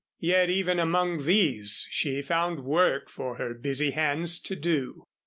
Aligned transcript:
Yet 0.17 0.49
even 0.49 0.79
among 0.79 1.25
these 1.25 1.85
she 1.91 2.23
found 2.23 2.61
work 2.61 3.07
for 3.07 3.35
her 3.35 3.53
busy 3.53 3.91
hands 3.91 4.39
to 4.39 4.55
do. 4.55 5.03